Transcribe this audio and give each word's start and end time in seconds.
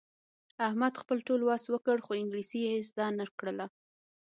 احمد 0.67 0.93
خپل 1.01 1.17
ټول 1.27 1.41
وس 1.49 1.63
وکړ، 1.73 1.97
خو 2.05 2.11
انګلیسي 2.21 2.59
یې 2.67 2.75
زده 2.89 3.05
نه 3.17 3.25
کړله. 3.39 3.65